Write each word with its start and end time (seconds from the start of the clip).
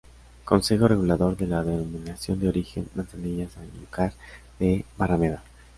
Consejo 0.45 0.87
Regulador 0.87 1.37
de 1.37 1.45
la 1.45 1.61
Denominación 1.61 2.39
de 2.39 2.47
Origen 2.49 2.89
Manzanilla-Sanlúcar 2.95 4.13
de 4.57 4.83
Barrameda. 4.97 5.43